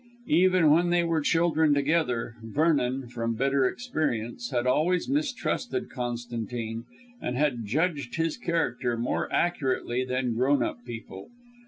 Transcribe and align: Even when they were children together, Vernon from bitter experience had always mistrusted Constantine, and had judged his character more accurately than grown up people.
Even 0.33 0.71
when 0.71 0.89
they 0.89 1.03
were 1.03 1.21
children 1.21 1.75
together, 1.75 2.35
Vernon 2.41 3.07
from 3.07 3.35
bitter 3.35 3.67
experience 3.69 4.49
had 4.49 4.65
always 4.65 5.07
mistrusted 5.07 5.91
Constantine, 5.91 6.85
and 7.21 7.37
had 7.37 7.65
judged 7.67 8.15
his 8.15 8.35
character 8.35 8.97
more 8.97 9.31
accurately 9.31 10.03
than 10.03 10.33
grown 10.33 10.63
up 10.63 10.83
people. 10.85 11.29